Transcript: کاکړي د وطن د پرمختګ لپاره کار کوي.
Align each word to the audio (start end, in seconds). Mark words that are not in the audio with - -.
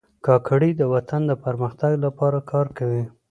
کاکړي 0.25 0.71
د 0.75 0.81
وطن 0.93 1.21
د 1.27 1.31
پرمختګ 1.45 1.91
لپاره 2.05 2.37
کار 2.51 2.67
کوي. 2.77 3.03